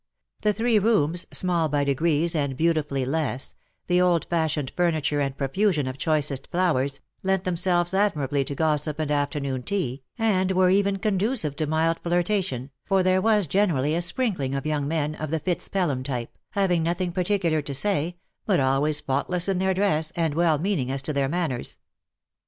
[0.41, 3.53] The three rooms— small by degrees and beautifully less—
[3.85, 9.11] the old fashioned furniture and profusion of choicest flowers— lent themselves admirably to gossip and
[9.11, 14.55] afternoon tea, and were even conducive to mild flirtation, for there was generally a sprinkling
[14.55, 19.47] of young men of the FitzPelham type— having nothing particular to say, but always faultless
[19.47, 21.77] in their dress, and well meaning as to their manners.